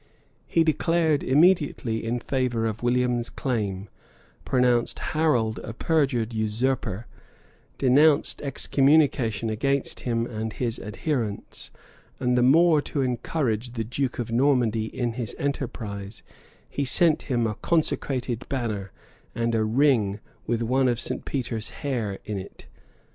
[0.47, 3.87] He declared immediately in favor of William's claim;
[4.45, 7.05] pronounced Harold a perjured usurper;
[7.77, 11.69] denounced excommunication against him and his adherents;
[12.19, 16.23] and the more to encourage the duke of Normandy in his enterprise,
[16.67, 18.91] he sent him a consecrated banner,
[19.35, 21.25] and a ring with one of St.
[21.25, 22.65] Peter's hairs in it.